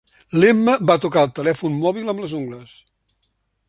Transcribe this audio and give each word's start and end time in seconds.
L'Emma 0.37 0.75
va 0.91 0.95
tocar 1.03 1.27
el 1.27 1.35
telèfon 1.41 1.79
mòbil 1.85 2.13
amb 2.15 2.25
les 2.27 2.37
ungles. 2.43 2.77